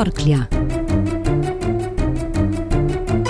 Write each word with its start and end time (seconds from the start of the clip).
torklja. 0.00 0.38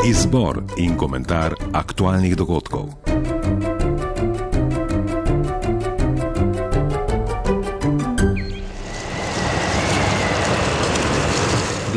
Izbor 0.06 0.62
in 0.78 0.94
komentar 0.96 1.54
aktualnih 1.72 2.36
dogodkov. 2.38 3.09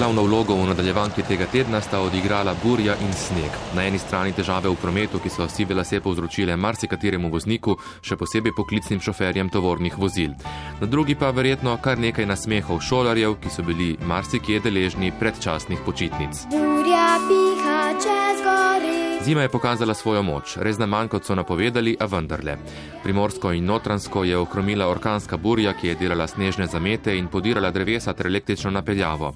Glavno 0.03 0.23
vlogo 0.23 0.55
v 0.55 0.65
nadaljevanki 0.67 1.23
tega 1.23 1.45
tedna 1.47 1.79
sta 1.81 2.01
odigrala 2.03 2.51
burja 2.63 2.91
in 2.99 3.13
sneg. 3.15 3.53
Na 3.71 3.85
eni 3.87 3.95
strani 3.95 4.33
težave 4.35 4.67
v 4.67 4.75
prometu, 4.75 5.21
ki 5.23 5.29
so 5.31 5.47
sive 5.47 5.77
lase 5.79 6.01
povzročile 6.03 6.57
marsikateremu 6.59 7.29
vozniku, 7.31 7.77
še 8.03 8.17
posebej 8.19 8.51
poklicnim 8.57 8.99
šoferjem 8.99 9.47
tovornih 9.47 9.95
vozil. 9.95 10.35
Na 10.81 10.89
drugi 10.91 11.15
pa 11.15 11.31
verjetno 11.31 11.77
kar 11.79 12.03
nekaj 12.03 12.27
nasmehov 12.27 12.83
šolarjev, 12.83 13.37
ki 13.39 13.53
so 13.53 13.63
bili 13.63 13.93
marsikje 14.03 14.59
deležni 14.67 15.13
predčasnih 15.23 15.79
počitnic. 15.87 16.43
Burja 16.51 17.07
piha 17.31 17.79
čez 18.03 18.43
gori. 18.43 19.02
Zima 19.23 19.41
je 19.41 19.49
pokazala 19.49 19.93
svojo 19.93 20.19
moč, 20.23 20.57
res 20.59 20.75
na 20.77 20.85
manj 20.85 21.07
kot 21.07 21.23
so 21.23 21.35
napovedali, 21.35 21.93
a 21.99 22.05
vendarle. 22.11 22.57
Primorsko 23.03 23.53
in 23.55 23.63
notransko 23.65 24.23
je 24.27 24.35
ohromila 24.37 24.89
orkanska 24.91 25.37
burja, 25.37 25.71
ki 25.79 25.87
je 25.87 25.95
delala 25.95 26.27
snežne 26.27 26.67
zamete 26.67 27.15
in 27.15 27.29
podirala 27.31 27.71
drevesa 27.71 28.11
ter 28.13 28.27
električno 28.27 28.71
napeljavo. 28.75 29.31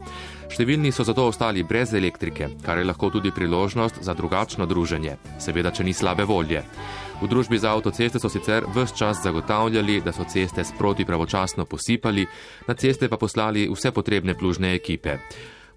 Številni 0.51 0.91
so 0.91 1.07
zato 1.07 1.29
ostali 1.31 1.63
brez 1.63 1.93
elektrike, 1.95 2.49
kar 2.65 2.81
je 2.81 2.83
lahko 2.83 3.13
tudi 3.15 3.31
priložnost 3.31 4.03
za 4.03 4.13
drugačno 4.13 4.67
druženje, 4.67 5.15
seveda, 5.39 5.71
če 5.71 5.87
ni 5.87 5.95
slabe 5.95 6.27
volje. 6.27 6.65
V 7.21 7.31
družbi 7.31 7.55
za 7.57 7.71
avtoceste 7.71 8.19
so 8.19 8.27
sicer 8.27 8.67
vse 8.67 8.95
čas 8.95 9.23
zagotavljali, 9.23 10.01
da 10.03 10.11
so 10.11 10.27
ceste 10.27 10.67
sproti 10.67 11.05
pravočasno 11.05 11.63
posipali, 11.65 12.27
na 12.67 12.75
ceste 12.75 13.07
pa 13.07 13.15
poslali 13.15 13.69
vse 13.71 13.95
potrebne 13.95 14.35
plužne 14.35 14.75
ekipe. 14.75 15.15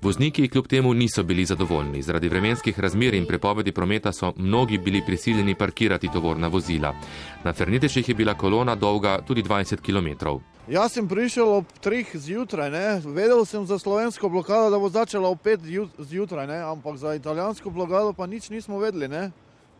Vozniki 0.02 0.48
kljub 0.48 0.66
temu 0.66 0.94
niso 0.94 1.22
bili 1.22 1.44
zadovoljni. 1.44 2.02
Zaradi 2.02 2.28
vremenskih 2.28 2.80
razmer 2.80 3.14
in 3.14 3.26
prepovedi 3.26 3.72
prometa 3.72 4.12
so 4.12 4.32
mnogi 4.36 4.78
bili 4.78 5.02
prisiljeni 5.06 5.54
parkirati 5.54 6.08
tovorna 6.12 6.48
vozila. 6.48 6.94
Na 7.44 7.52
Ferniteših 7.52 8.08
je 8.08 8.14
bila 8.14 8.34
kolona 8.34 8.74
dolga 8.74 9.18
tudi 9.26 9.42
20 9.42 9.76
km. 9.76 10.26
Jaz 10.68 10.92
sem 10.92 11.08
prišel 11.08 11.52
ob 11.52 11.64
3 11.84 12.16
zjutraj, 12.16 12.70
ne? 12.70 13.02
vedel 13.04 13.44
sem 13.44 13.66
za 13.66 13.78
slovensko 13.78 14.28
blokado, 14.28 14.70
da 14.70 14.78
bo 14.78 14.88
začela 14.88 15.28
ob 15.28 15.38
5 15.44 15.88
zjutraj, 15.98 16.46
ne? 16.46 16.62
ampak 16.62 16.96
za 16.96 17.14
italijansko 17.14 17.70
blokado 17.70 18.12
pa 18.12 18.26
nič 18.26 18.50
nismo 18.50 18.78
vedeli. 18.78 19.08
Ne? 19.08 19.30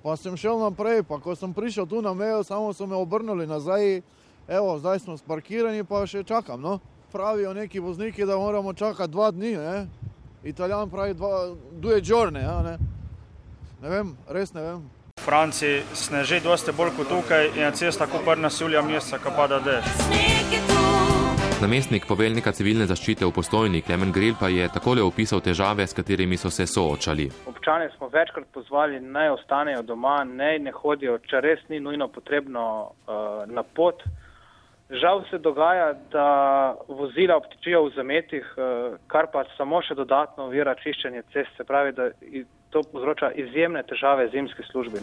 Pa 0.03 0.17
sem 0.17 0.37
šel 0.37 0.59
naprej, 0.59 1.03
pa 1.03 1.21
ko 1.21 1.37
sem 1.37 1.55
prišel 1.55 1.87
tu 1.87 2.03
na 2.03 2.15
mejo, 2.15 2.45
samo 2.45 2.73
so 2.73 2.87
me 2.87 2.97
obrnili 2.97 3.47
nazaj, 3.47 4.03
evo, 4.49 4.79
zdaj 4.79 4.99
smo 4.99 5.17
sparkirani, 5.17 5.85
pa 5.85 6.05
še 6.07 6.25
čakam. 6.25 6.61
No? 6.61 6.79
Pravijo 7.13 7.55
neki 7.55 7.81
vozniki, 7.81 8.27
da 8.27 8.37
moramo 8.37 8.73
čakati 8.73 9.13
dva 9.13 9.31
dni, 9.31 9.57
ne? 9.57 9.89
Italijan 10.45 10.91
pravi 10.91 11.15
dva, 11.15 11.55
dve 11.73 12.01
giorni, 12.01 12.41
ja, 12.41 12.63
ne? 12.63 12.79
ne 13.83 13.89
vem, 13.89 14.17
res 14.29 14.55
ne 14.55 14.63
vem. 14.63 14.91
Franci 15.21 15.83
sneži 15.95 16.41
dosti 16.41 16.73
bolj 16.73 16.95
kot 16.97 17.09
tukaj 17.09 17.51
in 17.55 17.63
je 17.63 17.73
cesta 17.83 18.07
kot 18.07 18.25
prna 18.25 18.51
sulja 18.51 18.83
mesta, 18.83 19.19
ki 19.19 19.33
pada 19.37 19.61
dež. 19.61 19.85
Namestnik 21.61 22.07
poveljnika 22.09 22.55
civilne 22.57 22.87
zaščite 22.89 23.27
v 23.27 23.35
postojni 23.37 23.83
Klemen 23.85 24.15
Gril 24.17 24.33
pa 24.41 24.49
je 24.49 24.69
takole 24.73 25.03
opisal 25.05 25.43
težave, 25.45 25.85
s 25.87 25.93
katerimi 25.93 26.39
so 26.41 26.49
se 26.51 26.65
soočali. 26.67 27.27
Občane 27.53 27.91
smo 27.97 28.09
večkrat 28.09 28.47
pozvali, 28.55 29.01
naj 29.01 29.35
ostanejo 29.35 29.83
doma, 29.83 30.23
naj 30.25 30.59
ne 30.65 30.73
hodijo, 30.73 31.19
če 31.29 31.43
res 31.45 31.61
ni 31.69 31.81
nujno 31.85 32.09
potrebno 32.09 32.65
uh, 32.89 33.45
na 33.53 33.63
pot. 33.63 34.01
Žal 34.91 35.23
se 35.31 35.39
dogaja, 35.39 35.93
da 36.13 36.75
vozila 36.89 37.37
obtičijo 37.37 37.85
v 37.85 37.93
zametih, 37.95 38.55
uh, 38.57 38.97
kar 39.07 39.29
pa 39.33 39.45
samo 39.57 39.79
še 39.87 39.95
dodatno 39.95 40.49
ovira 40.49 40.75
čiščenje 40.75 41.23
cest. 41.33 41.53
Se 41.57 41.65
pravi, 41.65 41.93
da 41.95 42.09
to 42.75 42.83
povzroča 42.93 43.31
izjemne 43.39 43.83
težave 43.87 44.29
zimske 44.33 44.63
službe. 44.71 44.99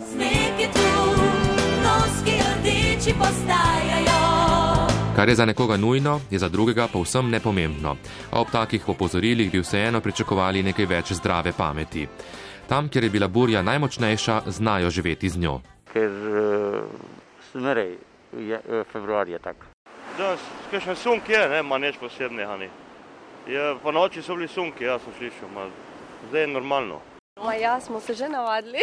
Kar 5.16 5.30
je 5.30 5.36
za 5.36 5.46
nekoga 5.46 5.78
nujno, 5.78 6.20
je 6.32 6.40
za 6.40 6.50
drugega 6.50 6.90
povsem 6.94 7.32
nepomembno. 7.32 7.96
A 8.32 8.42
ob 8.42 8.52
takih 8.52 8.90
opozorilih 8.90 9.52
bi 9.52 9.64
vseeno 9.64 10.04
pričakovali 10.04 10.66
nekaj 10.68 10.86
več 10.86 11.14
zdrave 11.22 11.56
pameti. 11.58 12.04
Tam, 12.68 12.92
kjer 12.92 13.08
je 13.08 13.10
bila 13.10 13.28
burja 13.28 13.64
najmočnejša, 13.64 14.42
znajo 14.52 14.92
živeti 14.92 15.30
z 15.30 15.40
njo. 15.40 15.62
Ker 15.94 16.12
smerej 17.52 17.96
je 18.36 18.60
uh, 18.60 18.84
februar 18.92 19.28
je 19.28 19.40
tak. 19.40 19.77
Da, 20.18 20.38
skaj 20.68 20.96
sunk 20.96 21.30
je, 21.30 21.50
ne, 21.50 21.60
ima 21.60 21.78
nič 21.78 21.96
posebnega. 21.98 22.58
Ja, 23.48 23.76
po 23.84 23.92
noči 23.92 24.22
so 24.22 24.36
bili 24.36 24.48
sunki, 24.48 24.84
jaz 24.84 25.02
sem 25.06 25.14
slišal, 25.18 25.50
ma, 25.54 25.68
zdaj 26.30 26.42
je 26.42 26.48
normalno. 26.48 27.02
Ma 27.44 27.54
ja, 27.54 27.80
smo 27.82 28.00
se 28.00 28.14
že 28.14 28.30
navadili. 28.30 28.82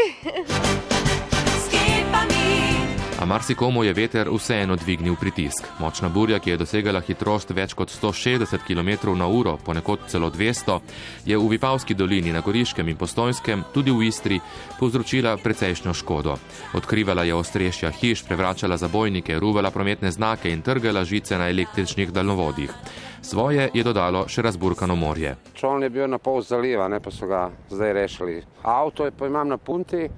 A 3.25 3.27
marsikomu 3.27 3.85
je 3.85 3.93
veter 3.97 4.29
vseeno 4.29 4.77
dvignil 4.77 5.15
pritisk. 5.17 5.65
Močna 5.81 6.11
burja, 6.13 6.37
ki 6.39 6.51
je 6.51 6.57
dosegala 6.61 7.01
hitrost 7.01 7.55
več 7.57 7.73
kot 7.73 7.89
160 7.89 8.67
km 8.69 9.15
na 9.17 9.25
uro, 9.25 9.55
ponekod 9.57 10.03
celo 10.13 10.29
200, 10.29 10.77
je 11.25 11.39
v 11.39 11.47
Vipavski 11.55 11.97
dolini 11.97 12.35
na 12.37 12.43
Goriškem 12.45 12.89
in 12.93 12.99
Postojnskem, 13.01 13.63
tudi 13.73 13.95
v 13.97 14.11
Istri, 14.11 14.41
povzročila 14.77 15.39
precejšnjo 15.41 15.95
škodo. 15.97 16.37
Odkrivala 16.77 17.25
je 17.25 17.35
ostrešja 17.35 17.95
hiš, 17.97 18.27
prevračala 18.29 18.77
zabojnike, 18.77 19.41
ruvala 19.41 19.71
prometne 19.71 20.13
znake 20.13 20.53
in 20.53 20.61
trgala 20.61 21.05
žice 21.09 21.41
na 21.41 21.49
električnih 21.49 22.13
daljnovodih. 22.13 22.77
Svoje 23.25 23.71
je 23.73 23.83
dodalo 23.83 24.27
še 24.29 24.45
razburkano 24.45 25.01
morje. 25.01 25.33
Čoln 25.57 25.83
je 25.83 25.89
bil 25.89 26.11
na 26.13 26.21
pol 26.21 26.45
zaliva, 26.45 26.93
ne 26.93 27.01
pa 27.01 27.09
so 27.09 27.25
ga 27.25 27.49
zdaj 27.73 27.93
rešili. 27.93 28.43
Avto 28.69 29.09
je 29.09 29.17
pa 29.17 29.33
imam 29.33 29.49
na 29.49 29.57
punti 29.57 30.11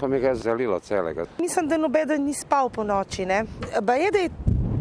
pa 0.00 0.08
mi 0.08 0.20
ga 0.20 0.28
je 0.28 0.34
zalilo 0.34 0.80
celega. 0.80 1.24
Mislim, 1.38 1.68
da 1.68 1.76
noben 1.76 2.24
ni 2.24 2.34
spal 2.34 2.70
po 2.70 2.84
noči. 2.84 3.26
Pa 3.86 3.94
je, 3.94 4.10
da 4.10 4.18
je 4.18 4.30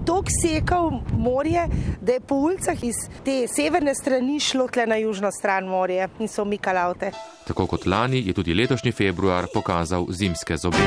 tok 0.05 0.25
sekal 0.43 0.91
morje, 1.11 1.67
da 2.01 2.11
je 2.13 2.19
po 2.19 2.35
ulicah 2.35 2.83
iz 2.83 2.95
te 3.25 3.47
severne 3.47 3.95
strani 3.95 4.39
šlo 4.39 4.67
tle 4.67 4.85
na 4.85 4.95
južno 4.95 5.31
stran 5.31 5.67
morja 5.67 6.07
in 6.19 6.27
so 6.27 6.41
umikali 6.41 6.79
avte. 6.79 7.11
Tako 7.47 7.67
kot 7.67 7.85
lani 7.85 8.27
je 8.27 8.33
tudi 8.33 8.53
letošnji 8.53 8.91
februar 8.91 9.45
pokazal 9.53 10.05
zimske 10.09 10.57
zobe. 10.57 10.77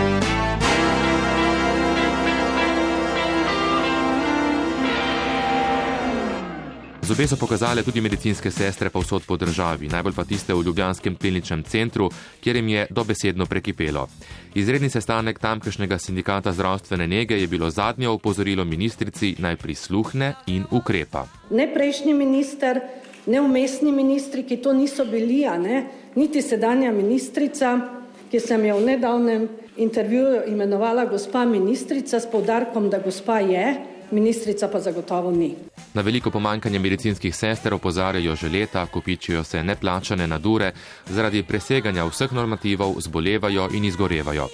Zobe 7.13 7.27
so 7.29 7.37
pokazale 7.37 7.83
tudi 7.85 8.01
medicinske 8.01 8.51
sestre 8.51 8.89
povsod 8.89 9.27
po 9.29 9.37
državi, 9.37 9.89
najbolj 9.93 10.15
pa 10.17 10.25
tiste 10.25 10.55
v 10.55 10.63
Ljubljanskem 10.65 11.17
kliničnem 11.21 11.61
centru, 11.63 12.07
kjer 12.41 12.57
jim 12.57 12.69
je 12.69 12.87
dobesedno 12.91 13.45
prekipelo. 13.47 14.07
Izredni 14.55 14.89
sestanek 14.89 15.39
tamkajšnjega 15.39 15.99
sindikata 15.99 16.53
zdravstvene 16.57 17.07
nege 17.07 17.37
je 17.37 17.47
bilo 17.47 17.69
zadnje 17.71 18.09
opozorilo 18.09 18.65
ministrici 18.65 19.35
naj 19.39 19.57
prisluhne 19.57 20.33
in 20.47 20.65
ukrepa. 20.71 21.27
Ne 21.51 21.67
prejšnji 21.75 22.15
minister, 22.15 22.81
ne 23.27 23.41
umestni 23.41 23.93
ministri, 23.93 24.47
ki 24.49 24.57
to 24.57 24.73
niso 24.73 25.05
bili, 25.05 25.45
ne, 25.61 25.85
niti 26.15 26.41
sedanja 26.43 26.93
ministrica, 26.93 27.75
ki 28.31 28.41
sem 28.41 28.65
jo 28.65 28.79
v 28.81 28.87
nedavnem 28.87 29.49
intervjuju 29.77 30.49
imenovala 30.49 31.05
gospa 31.05 31.45
ministrica 31.45 32.21
s 32.21 32.31
povdarkom, 32.33 32.89
da 32.89 33.05
gospa 33.05 33.41
je, 33.45 33.77
ministrica 34.11 34.69
pa 34.69 34.81
zagotovo 34.81 35.31
ni. 35.31 35.53
Na 35.95 36.03
veliko 36.03 36.31
pomankanje 36.31 36.79
medicinskih 36.79 37.35
sester 37.37 37.75
opozarjajo 37.75 38.37
že 38.37 38.49
leta, 38.49 38.87
kopičijo 38.87 39.45
se 39.45 39.63
neplačane 39.63 40.27
nadure, 40.27 40.73
zaradi 41.07 41.43
preseganja 41.43 42.07
vseh 42.09 42.33
normativov 42.33 42.97
zbolevajo 43.01 43.69
in 43.73 43.85
izgorevajo. 43.85 44.49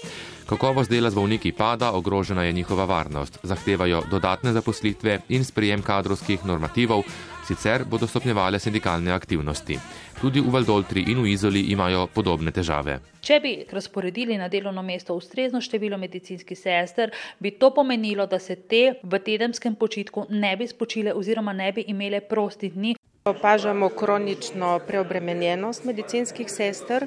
Kakovost 0.49 0.91
dela 0.91 1.10
z 1.10 1.15
bolniki 1.15 1.53
pada, 1.53 1.93
ogrožena 1.93 2.43
je 2.43 2.53
njihova 2.53 2.84
varnost, 2.84 3.38
zahtevajo 3.43 4.02
dodatne 4.11 4.52
zaposlitve 4.52 5.20
in 5.29 5.44
sprijem 5.44 5.82
kadrovskih 5.82 6.44
normativov, 6.44 7.02
sicer 7.49 7.85
bodo 7.85 8.06
stopnjevale 8.06 8.59
sindikalne 8.61 9.12
aktivnosti. 9.12 9.79
Tudi 10.21 10.41
v 10.41 10.53
Valdoltri 10.53 11.05
in 11.12 11.23
v 11.23 11.33
Izoli 11.33 11.62
imajo 11.73 12.06
podobne 12.15 12.53
težave. 12.53 12.99
Če 13.25 13.41
bi 13.41 13.53
razporedili 13.73 14.37
na 14.39 14.49
delovno 14.53 14.83
mesto 14.83 15.17
ustrezno 15.17 15.61
število 15.65 15.99
medicinskih 15.99 16.59
sester, 16.59 17.12
bi 17.39 17.55
to 17.59 17.71
pomenilo, 17.75 18.27
da 18.27 18.39
se 18.39 18.56
te 18.56 18.99
v 19.03 19.21
tedenskem 19.25 19.75
počitku 19.75 20.27
ne 20.31 20.56
bi 20.56 20.67
spočile 20.67 21.15
oziroma 21.15 21.53
ne 21.53 21.73
bi 21.73 21.87
imele 21.89 22.21
prostih 22.21 22.75
dni. 22.75 22.97
Opažamo 23.29 23.89
kronično 23.89 24.79
preobremenjenost 24.87 25.85
medicinskih 25.85 26.49
sester, 26.50 27.06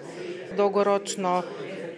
dolgoročno 0.58 1.42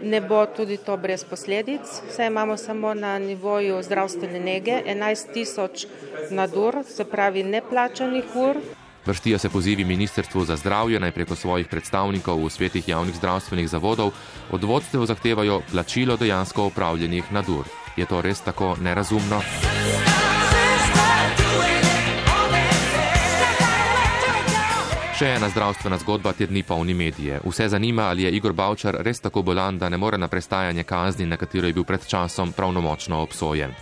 ne 0.04 0.22
bo 0.22 0.46
tudi 0.46 0.78
to 0.78 0.98
brez 0.98 1.24
posledic. 1.24 1.82
Vse 2.10 2.26
imamo 2.26 2.58
samo 2.58 2.94
na 2.94 3.20
nivoju 3.20 3.84
zdravstvene 3.84 4.40
nege 4.40 4.82
11 4.88 5.34
tisoč 5.34 5.86
nadur, 6.30 6.84
se 6.88 7.06
pravi 7.06 7.44
neplačanih 7.44 8.36
ur. 8.36 8.58
Vrstijo 9.06 9.38
se 9.38 9.50
pozivi 9.50 9.84
Ministrstvu 9.84 10.46
za 10.46 10.56
zdravje 10.56 11.00
naj 11.00 11.12
preko 11.12 11.36
svojih 11.36 11.68
predstavnikov 11.68 12.46
v 12.46 12.50
svetih 12.50 12.88
javnih 12.88 13.16
zdravstvenih 13.16 13.70
zavodov 13.70 14.12
od 14.52 14.64
vodstev 14.64 15.06
zahtevajo 15.06 15.62
plačilo 15.72 16.18
dejansko 16.18 16.66
upravljenih 16.66 17.32
nadur. 17.32 17.66
Je 17.98 18.06
to 18.06 18.22
res 18.22 18.42
tako 18.42 18.76
nerazumno? 18.82 19.42
Še 25.14 25.28
ena 25.38 25.46
zdravstvena 25.46 26.00
zgodba 26.02 26.32
te 26.34 26.48
dni 26.50 26.64
polni 26.66 26.96
medije. 26.98 27.38
Vse 27.46 27.68
zanima, 27.70 28.08
ali 28.10 28.24
je 28.24 28.32
Igor 28.34 28.56
Bavčar 28.58 28.96
res 29.06 29.20
tako 29.22 29.44
bolan, 29.46 29.78
da 29.78 29.86
ne 29.90 29.98
more 30.02 30.18
na 30.18 30.26
prestajanje 30.28 30.84
kazni, 30.90 31.28
na 31.30 31.38
katero 31.38 31.70
je 31.70 31.76
bil 31.78 31.86
pred 31.86 32.02
časom 32.10 32.50
pravnomočno 32.58 33.20
obsojen. 33.22 33.76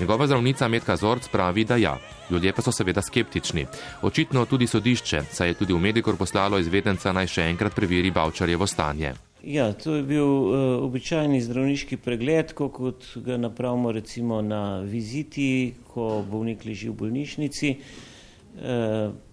Njegova 0.00 0.26
zdravnica 0.26 0.68
Medka 0.68 0.96
Zorc 0.96 1.30
pravi, 1.30 1.64
da 1.64 1.78
ja. 1.78 1.94
Ljudje 2.30 2.52
pa 2.52 2.66
so 2.66 2.74
seveda 2.74 3.02
skeptični. 3.02 3.66
Očitno 4.02 4.44
tudi 4.50 4.66
sodišče, 4.66 5.22
saj 5.30 5.54
je 5.54 5.60
tudi 5.62 5.72
v 5.72 5.78
Medikor 5.78 6.18
poslalo 6.18 6.58
izvedenca 6.58 7.14
naj 7.14 7.30
še 7.30 7.46
enkrat 7.54 7.78
preveri 7.78 8.10
Bavčarjevo 8.10 8.66
stanje. 8.66 9.14
Ja, 9.46 9.70
to 9.72 9.94
je 9.94 10.02
bil 10.02 10.26
uh, 10.26 10.54
običajni 10.82 11.44
zdravniški 11.46 12.02
pregled, 12.02 12.56
kot 12.58 13.12
ga 13.22 13.38
napravimo 13.38 13.94
recimo 13.94 14.42
na 14.42 14.80
viziti, 14.82 15.76
ko 15.94 16.24
bolnik 16.26 16.66
leži 16.66 16.90
v 16.90 17.04
bolnišnici. 17.06 17.78
Uh, 17.78 18.08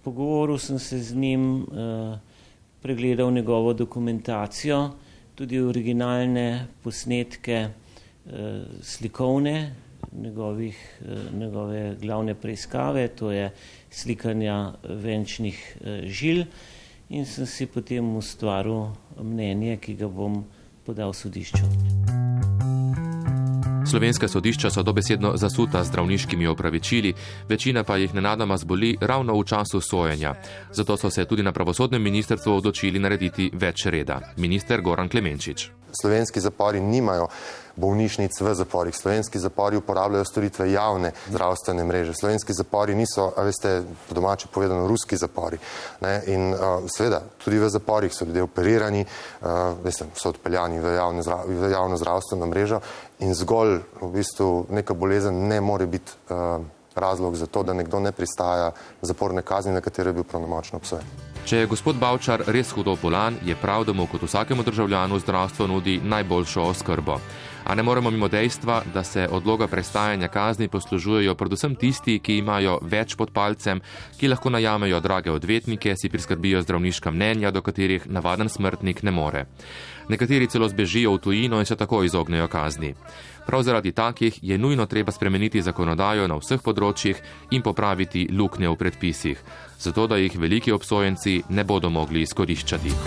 pogovoril 0.02 0.58
sem 0.58 0.78
se 0.78 0.98
z 0.98 1.14
njim, 1.14 1.62
eh, 1.62 2.18
pregledal 2.82 3.32
njegovo 3.32 3.72
dokumentacijo, 3.72 4.90
tudi 5.34 5.60
originalne 5.60 6.66
posnetke 6.82 7.68
eh, 8.26 8.62
slikovne 8.82 9.74
njegovih, 10.12 11.00
njegove 11.38 11.96
glavne 12.00 12.34
preiskave, 12.34 13.08
to 13.08 13.30
je 13.30 13.50
slikanja 13.90 14.72
venčnih 14.82 15.76
žil 16.04 16.44
in 17.10 17.26
sem 17.26 17.46
si 17.46 17.66
potem 17.66 18.16
ustvaril 18.16 18.90
mnenje, 19.22 19.76
ki 19.76 19.94
ga 19.94 20.08
bom 20.08 20.44
podal 20.86 21.12
sodišču. 21.12 21.99
Slovenske 23.90 24.28
sodišča 24.28 24.70
so 24.70 24.82
dobesedno 24.82 25.32
zasuta 25.36 25.84
zdravniškimi 25.84 26.46
opravičili, 26.46 27.14
večina 27.48 27.84
pa 27.84 27.96
jih 27.96 28.14
nenadoma 28.14 28.56
zboli 28.56 28.96
ravno 29.00 29.34
v 29.40 29.44
času 29.44 29.80
sojenja. 29.80 30.34
Zato 30.72 30.96
so 30.96 31.10
se 31.10 31.24
tudi 31.24 31.42
na 31.42 31.52
pravosodnem 31.52 32.02
ministrstvu 32.02 32.54
odločili 32.54 32.98
narediti 32.98 33.50
več 33.54 33.86
reda. 33.86 34.20
Minister 34.36 34.80
Goran 34.80 35.08
Klemenčič. 35.08 35.79
Slovenski 35.92 36.40
zapori 36.40 36.80
nimajo 36.80 37.28
bolnišnic 37.76 38.40
v 38.40 38.54
zaporih. 38.54 38.96
Slovenski 38.96 39.38
zapori 39.38 39.76
uporabljajo 39.76 40.24
storitve 40.24 40.72
javne 40.72 41.12
zdravstvene 41.28 41.84
mreže. 41.84 42.14
Slovenski 42.14 42.52
zapori 42.52 42.94
niso, 42.94 43.32
a 43.36 43.42
veste, 43.42 43.82
po 44.08 44.14
domače 44.14 44.48
povedano, 44.52 44.86
ruski 44.86 45.16
zapori. 45.16 45.58
Ne? 46.00 46.22
In 46.26 46.52
uh, 46.52 46.84
seveda, 46.96 47.22
tudi 47.44 47.58
v 47.58 47.68
zaporih 47.68 48.12
so 48.14 48.24
ljudje 48.24 48.42
operirani, 48.42 49.04
uh, 49.04 49.48
veste, 49.84 50.10
so 50.14 50.34
odpeljani 50.34 50.80
v, 50.80 50.94
javne, 50.98 51.24
v 51.46 51.72
javno 51.72 51.96
zdravstveno 51.96 52.46
mrežo 52.46 52.80
in 53.20 53.34
zgolj 53.34 53.80
v 54.00 54.12
bistvu 54.12 54.66
neka 54.70 54.94
bolezen 54.94 55.48
ne 55.48 55.60
more 55.60 55.86
biti 55.86 56.12
uh, 56.28 56.60
razlog 56.94 57.36
za 57.36 57.46
to, 57.46 57.62
da 57.62 57.72
nekdo 57.72 58.00
ne 58.00 58.12
pristaja 58.12 58.72
zaporne 59.02 59.42
kazni, 59.42 59.72
na 59.72 59.80
katere 59.80 60.10
je 60.10 60.20
bil 60.20 60.24
pravnomočno 60.24 60.78
obsojen. 60.78 61.29
Če 61.50 61.64
je 61.64 61.66
gospod 61.66 61.96
Bavčar 61.98 62.44
res 62.54 62.68
hudo 62.70 62.92
bolan, 63.02 63.34
je 63.42 63.56
prav, 63.58 63.82
da 63.82 63.90
mu 63.90 64.04
kot 64.06 64.22
vsakemu 64.22 64.62
državljanu 64.62 65.16
zdravstvo 65.18 65.66
nudi 65.66 65.96
najboljšo 65.98 66.62
oskrbo. 66.62 67.16
A 67.70 67.74
ne 67.74 67.82
moremo 67.82 68.10
mimo 68.10 68.28
dejstva, 68.28 68.82
da 68.94 69.04
se 69.04 69.28
odloga 69.30 69.66
prestajanja 69.66 70.28
kazni 70.28 70.68
poslužujejo 70.68 71.34
predvsem 71.34 71.76
tisti, 71.78 72.16
ki 72.18 72.40
imajo 72.42 72.80
več 72.82 73.14
pod 73.14 73.30
palcem, 73.30 73.78
ki 74.18 74.28
lahko 74.28 74.50
najamejo 74.50 74.98
drage 75.00 75.30
odvetnike, 75.30 75.94
si 75.94 76.10
priskrbijo 76.10 76.64
zdravniška 76.64 77.12
mnenja, 77.14 77.52
do 77.54 77.62
katerih 77.62 78.08
navaden 78.10 78.50
smrtnik 78.50 79.04
ne 79.06 79.14
more. 79.14 79.44
Nekateri 80.08 80.50
celo 80.50 80.66
zbežijo 80.68 81.14
v 81.14 81.22
tujino 81.22 81.60
in 81.62 81.66
se 81.66 81.76
tako 81.76 82.02
izognejo 82.02 82.48
kazni. 82.48 82.94
Prav 83.46 83.62
zaradi 83.62 83.92
takih 83.92 84.42
je 84.42 84.58
nujno 84.58 84.86
treba 84.86 85.12
spremeniti 85.12 85.62
zakonodajo 85.62 86.26
na 86.26 86.42
vseh 86.42 86.58
področjih 86.58 87.22
in 87.54 87.62
popraviti 87.62 88.26
luknje 88.32 88.66
v 88.66 88.80
predpisih, 88.82 89.38
zato 89.78 90.10
da 90.10 90.18
jih 90.18 90.34
veliki 90.34 90.74
obsojenci 90.74 91.42
ne 91.48 91.64
bodo 91.64 91.90
mogli 91.90 92.26
izkoriščati. 92.26 92.98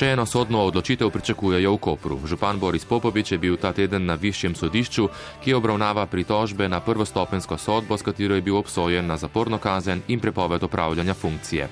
Še 0.00 0.14
eno 0.16 0.24
sodno 0.24 0.62
odločitev 0.64 1.10
pričakujejo 1.12 1.74
v 1.74 1.78
Kopru. 1.84 2.16
Župan 2.24 2.56
Boris 2.56 2.86
Popovič 2.88 3.34
je 3.34 3.38
bil 3.38 3.58
ta 3.60 3.68
teden 3.76 4.06
na 4.08 4.14
višjem 4.16 4.54
sodišču, 4.56 5.10
ki 5.44 5.52
obravnava 5.52 6.06
pritožbe 6.08 6.64
na 6.72 6.78
prvostopensko 6.80 7.58
sodbo, 7.60 7.98
s 8.00 8.06
katero 8.06 8.32
je 8.32 8.40
bil 8.40 8.56
obsojen 8.56 9.04
na 9.04 9.20
zaporno 9.20 9.58
kazen 9.60 10.00
in 10.08 10.16
prepoved 10.16 10.64
opravljanja 10.64 11.12
funkcije. 11.12 11.68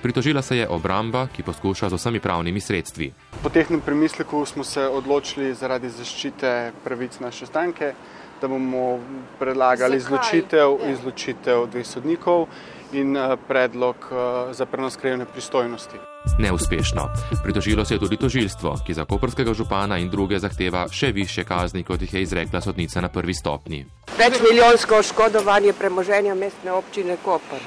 Pritožila 0.00 0.40
se 0.40 0.56
je 0.56 0.68
obramba, 0.68 1.26
ki 1.28 1.44
poskuša 1.44 1.92
z 1.92 2.00
vsemi 2.00 2.20
pravnimi 2.24 2.64
sredstvi. 2.64 3.10
Po 3.44 3.52
tehnem 3.52 3.84
premisleku 3.84 4.40
smo 4.48 4.64
se 4.64 4.88
odločili 4.88 5.52
zaradi 5.52 5.92
zaščite 5.92 6.72
pravic 6.80 7.20
naše 7.20 7.44
stranke, 7.44 7.92
da 8.40 8.48
bomo 8.48 8.96
predlagali 9.36 10.00
izločitev, 10.00 10.80
izločitev 10.96 11.68
dveh 11.68 11.84
sodnikov 11.84 12.48
in 12.92 13.16
eh, 13.16 13.36
predlog 13.48 13.96
eh, 13.96 14.54
za 14.54 14.66
prenos 14.66 14.96
krajevne 14.96 15.24
pristojnosti. 15.24 15.96
Neuspešno. 16.38 17.08
Pritožilo 17.42 17.84
se 17.84 17.94
je 17.94 17.98
tudi 17.98 18.16
tožilstvo, 18.16 18.76
ki 18.86 18.94
za 18.94 19.04
koperskega 19.04 19.54
župana 19.54 19.98
in 19.98 20.10
druge 20.10 20.38
zahteva 20.38 20.86
še 20.90 21.12
više 21.12 21.44
kazni, 21.44 21.84
kot 21.84 22.02
jih 22.02 22.14
je 22.14 22.22
izrekla 22.22 22.60
sodnica 22.60 23.00
na 23.00 23.08
prvi 23.08 23.34
stopni. 23.34 23.86
Več 24.18 24.40
milijonsko 24.42 24.98
oškodovanje 24.98 25.72
premoženja 25.72 26.34
mestne 26.34 26.72
občine 26.72 27.16
Koper. 27.24 27.62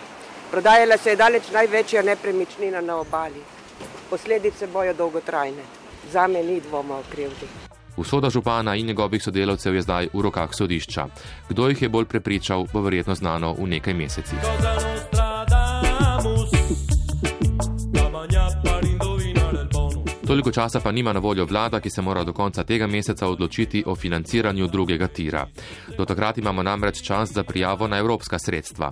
Prodajala 0.51 0.97
se 0.97 1.09
je 1.09 1.15
daleč 1.15 1.51
največja 1.53 2.01
nepremičnina 2.03 2.81
na 2.81 2.95
obali. 2.95 3.41
Posledice 4.09 4.67
bojo 4.67 4.93
dolgotrajne. 4.93 5.63
Za 6.11 6.27
me 6.27 6.43
ni 6.43 6.59
dvoma 6.61 6.97
o 6.97 7.03
krivdi. 7.11 7.68
Usoda 7.99 8.29
župana 8.29 8.75
in 8.75 8.85
njegovih 8.87 9.23
sodelavcev 9.23 9.75
je 9.75 9.81
zdaj 9.81 10.07
v 10.13 10.21
rokah 10.21 10.49
sodišča. 10.55 11.07
Kdo 11.49 11.67
jih 11.67 11.81
je 11.81 11.89
bolj 11.89 12.05
prepričal, 12.05 12.65
bo 12.73 12.81
verjetno 12.81 13.15
znano 13.15 13.53
v 13.53 13.67
nekaj 13.67 13.93
mesecih. 13.93 14.39
Toliko 20.29 20.51
časa 20.51 20.79
pa 20.79 20.91
nima 20.91 21.13
na 21.13 21.19
voljo 21.19 21.45
vlada, 21.45 21.79
ki 21.79 21.89
se 21.89 22.01
mora 22.01 22.23
do 22.23 22.33
konca 22.33 22.63
tega 22.63 22.87
meseca 22.87 23.27
odločiti 23.27 23.83
o 23.87 23.95
financiranju 23.95 24.67
drugega 24.67 25.07
tira. 25.07 25.47
Do 25.97 26.05
takrat 26.05 26.37
imamo 26.37 26.63
namreč 26.63 27.01
čas 27.01 27.33
za 27.33 27.43
prijavo 27.43 27.87
na 27.87 27.97
evropska 27.97 28.39
sredstva. 28.39 28.91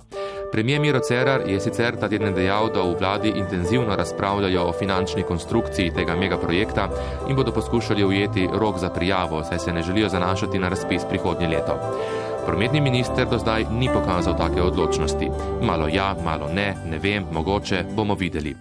Premijer 0.52 0.80
Miro 0.80 1.00
Cerar 1.00 1.40
je 1.46 1.60
sicer 1.60 1.94
ta 2.00 2.08
teden 2.08 2.34
dejal, 2.34 2.72
da 2.74 2.82
v 2.82 2.96
vladi 2.98 3.32
intenzivno 3.36 3.96
razpravljajo 3.96 4.64
o 4.66 4.72
finančni 4.72 5.22
konstrukciji 5.22 5.94
tega 5.94 6.16
megaprojekta 6.16 6.88
in 7.28 7.36
bodo 7.36 7.52
poskušali 7.52 8.04
ujeti 8.04 8.48
rok 8.52 8.78
za 8.78 8.90
prijavo, 8.90 9.44
saj 9.44 9.58
se 9.58 9.72
ne 9.72 9.82
želijo 9.82 10.08
zanašati 10.08 10.58
na 10.58 10.68
razpis 10.68 11.02
prihodnje 11.08 11.48
leto. 11.48 11.78
Prometni 12.46 12.80
minister 12.80 13.26
do 13.30 13.38
zdaj 13.38 13.64
ni 13.70 13.88
pokazal 13.92 14.36
take 14.36 14.62
odločnosti. 14.62 15.30
Malo 15.62 15.88
ja, 15.88 16.16
malo 16.24 16.48
ne, 16.54 16.74
ne 16.90 16.98
vem, 16.98 17.24
mogoče 17.32 17.84
bomo 17.96 18.14
videli. 18.14 18.56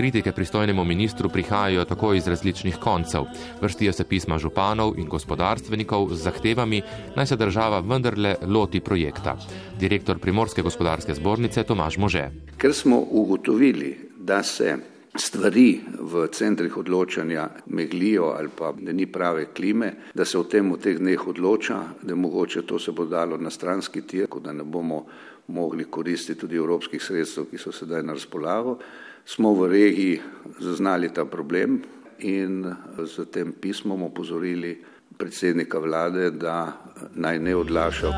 Kritike 0.00 0.32
pristojnemu 0.32 0.84
ministru 0.84 1.28
prihajajo 1.28 1.84
tako 1.84 2.14
iz 2.14 2.26
različnih 2.28 2.76
koncev. 2.76 3.22
Vrstijo 3.60 3.92
se 3.92 4.04
pisma 4.04 4.38
županov 4.38 4.94
in 4.98 5.08
gospodarstvenikov 5.08 6.14
z 6.14 6.22
zahtevami, 6.22 6.82
naj 7.16 7.26
se 7.26 7.36
država 7.36 7.80
vendarle 7.80 8.34
loti 8.46 8.80
projekta. 8.80 9.36
Direktor 9.80 10.18
Primorske 10.18 10.62
gospodarske 10.62 11.14
zbornice 11.14 11.62
Tomaž 11.62 11.98
Može. 11.98 12.30
Ker 12.56 12.74
smo 12.74 13.02
ugotovili, 13.10 13.98
da 14.16 14.42
se 14.42 14.76
stvari 15.16 15.80
v 16.00 16.26
centrih 16.32 16.76
odločanja 16.76 17.48
meglijo 17.66 18.32
ali 18.38 18.48
pa 18.58 18.72
da 18.72 18.92
ni 18.92 19.06
prave 19.06 19.46
klime, 19.56 19.92
da 20.14 20.24
se 20.24 20.38
o 20.38 20.44
tem 20.44 20.72
v 20.72 20.80
teh 20.80 20.98
dneh 20.98 21.28
odloča, 21.28 21.82
da 22.02 22.14
mogoče 22.14 22.62
to 22.62 22.78
se 22.78 22.92
bo 22.92 23.04
dalo 23.04 23.36
na 23.36 23.50
stranski 23.50 24.00
tir, 24.00 24.26
da 24.40 24.52
ne 24.52 24.64
bomo 24.64 25.04
mogli 25.46 25.84
koristiti 25.84 26.40
tudi 26.40 26.56
evropskih 26.56 27.02
sredstev, 27.02 27.50
ki 27.50 27.58
so 27.58 27.72
sedaj 27.72 28.02
na 28.02 28.12
razpolago 28.12 28.78
smo 29.24 29.54
v 29.54 29.68
regiji 29.68 30.20
zaznali 30.58 31.12
ta 31.14 31.24
problem 31.24 31.82
in 32.18 32.74
z 33.06 33.24
tem 33.32 33.52
pismom 33.52 34.02
opozorili 34.02 34.84
predsednika 35.18 35.78
vlade, 35.78 36.30
da 36.30 36.72
naj 37.14 37.38
ne 37.38 37.56
odlaša. 37.56 38.12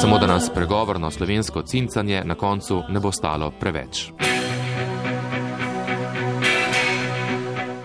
Samo 0.00 0.18
da 0.18 0.26
nas 0.26 0.50
pregovorno 0.54 1.10
slovensko 1.10 1.62
cincanje 1.62 2.22
na 2.24 2.34
koncu 2.34 2.82
ne 2.88 3.00
bo 3.00 3.12
stalo 3.12 3.52
preveč. 3.60 4.12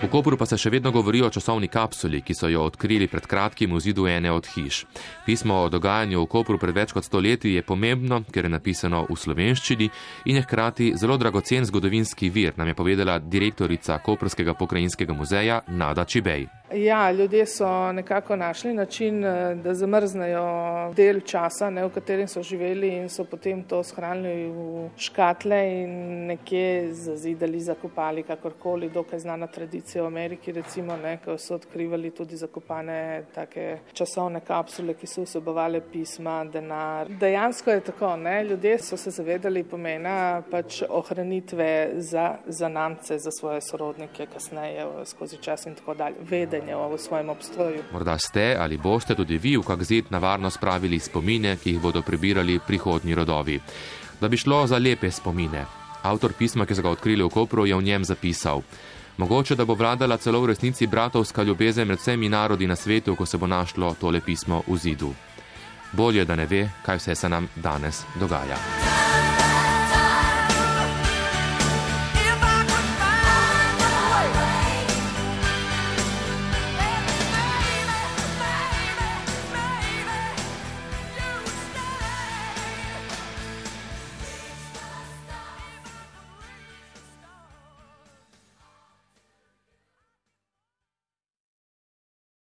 Kopru 0.08 0.36
pa 0.40 0.46
se 0.48 0.56
še 0.56 0.70
vedno 0.72 0.90
govori 0.90 1.20
o 1.20 1.28
časovni 1.30 1.68
kapsuli, 1.68 2.22
ki 2.24 2.34
so 2.34 2.48
jo 2.48 2.62
odkrili 2.64 3.04
pred 3.08 3.26
kratkim 3.28 3.74
v 3.76 3.80
zidu 3.84 4.06
ene 4.08 4.32
od 4.32 4.46
hiš. 4.48 4.86
Pismo 5.26 5.58
o 5.60 5.68
dogajanju 5.68 6.22
v 6.22 6.28
Kopru 6.32 6.56
pred 6.58 6.74
več 6.74 6.94
kot 6.96 7.04
stoletji 7.04 7.52
je 7.58 7.62
pomembno, 7.62 8.22
ker 8.32 8.48
je 8.48 8.54
napisano 8.56 9.04
v 9.10 9.18
slovenščini 9.20 9.90
in 10.32 10.40
je 10.40 10.46
hkrati 10.46 10.94
zelo 10.96 11.18
dragocen 11.20 11.68
zgodovinski 11.68 12.30
vir, 12.32 12.56
nam 12.56 12.72
je 12.72 12.78
povedala 12.78 13.18
direktorica 13.20 14.00
Koprskega 14.00 14.56
pokrajinskega 14.56 15.12
muzeja 15.12 15.60
Nada 15.68 16.08
Čibej. 16.08 16.48
Ja, 16.74 17.10
ljudje 17.10 17.46
so 17.46 17.92
nekako 17.92 18.36
našli 18.36 18.74
način, 18.74 19.24
eh, 19.24 19.54
da 19.54 19.74
zamrznejo 19.74 20.92
del 20.94 21.20
časa, 21.20 21.70
ne, 21.70 21.84
v 21.84 21.90
katerem 21.90 22.28
so 22.28 22.42
živeli 22.42 22.88
in 22.88 23.08
so 23.08 23.24
potem 23.24 23.62
to 23.62 23.82
shranili 23.82 24.46
v 24.46 24.88
škatle 24.96 25.58
in 25.82 26.26
nekje 26.26 26.94
zazidali, 26.94 27.60
zakopali, 27.60 28.22
kakorkoli, 28.22 28.88
dokaj 28.88 29.18
znana 29.18 29.46
tradicija 29.46 29.89
v 29.98 30.06
Ameriki, 30.06 30.52
recimo, 30.52 30.96
ne, 30.96 31.16
ko 31.24 31.38
so 31.38 31.54
odkrivali 31.54 32.10
tudi 32.10 32.36
zakopane 32.36 33.24
take 33.34 33.80
časovne 33.92 34.44
kapsule, 34.46 34.94
ki 34.94 35.06
so 35.06 35.24
vsebovali 35.24 35.80
pisma, 35.92 36.44
denar. 36.44 37.08
Dejansko 37.08 37.70
je 37.70 37.80
tako, 37.80 38.16
ne, 38.16 38.44
ljudje 38.44 38.78
so 38.78 38.96
se 38.96 39.10
zavedali 39.10 39.64
pomena 39.64 40.42
pač 40.50 40.82
ohranitve 40.88 41.90
za, 41.96 42.36
za 42.46 42.68
namce, 42.68 43.18
za 43.18 43.30
svoje 43.30 43.60
sorodnike 43.60 44.28
kasneje 44.32 44.86
skozi 45.04 45.40
čas 45.40 45.66
in 45.66 45.74
tako 45.74 45.94
dalje. 45.94 46.16
Vede 46.20 46.50
vedenje 46.50 46.76
o 46.76 46.98
svojem 46.98 47.28
obstoju. 47.28 47.82
Morda 47.92 48.18
ste 48.18 48.56
ali 48.58 48.76
boste 48.76 49.14
tudi 49.14 49.38
vi 49.38 49.56
v 49.56 49.62
kak 49.62 49.82
zid 49.82 50.10
navarno 50.10 50.50
spravili 50.50 50.98
spomine, 50.98 51.56
ki 51.56 51.70
jih 51.70 51.80
bodo 51.80 52.02
prebirali 52.02 52.58
prihodnji 52.66 53.14
rodovi. 53.14 53.60
Da 54.20 54.28
bi 54.28 54.36
šlo 54.36 54.66
za 54.66 54.78
lepe 54.78 55.10
spomine. 55.10 55.64
Avtor 56.02 56.32
pisma, 56.32 56.66
ki 56.66 56.74
so 56.74 56.82
ga 56.82 56.90
odkrili 56.90 57.22
v 57.22 57.30
Kopru, 57.30 57.66
je 57.66 57.76
v 57.76 57.82
njem 57.82 58.04
zapisal. 58.04 58.62
Mogoče, 59.16 59.54
da 59.54 59.64
bo 59.64 59.74
vladala 59.74 60.16
celo 60.16 60.40
v 60.40 60.46
resnici 60.46 60.86
bratovska 60.86 61.42
ljubezen 61.42 61.88
med 61.88 61.98
vsemi 61.98 62.28
narodi 62.28 62.66
na 62.66 62.76
svetu, 62.76 63.16
ko 63.16 63.26
se 63.26 63.38
bo 63.38 63.46
našlo 63.46 63.94
tole 64.00 64.20
pismo 64.20 64.62
v 64.66 64.76
zidu. 64.76 65.14
Bolje, 65.92 66.24
da 66.24 66.36
ne 66.36 66.46
ve, 66.46 66.68
kaj 66.86 66.96
vse 66.96 67.14
se 67.14 67.28
nam 67.28 67.48
danes 67.56 68.02
dogaja. 68.20 68.89